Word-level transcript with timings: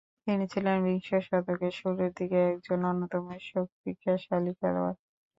তিনি 0.27 0.45
ছিলেন 0.53 0.77
বিংশ 0.85 1.09
শতকের 1.27 1.73
শুরুর 1.79 2.09
দিকের 2.17 2.45
একজন 2.51 2.79
অন্যতম 2.91 3.23
শক্তিশালী 3.49 4.17
খেলোয়াড়। 4.59 4.97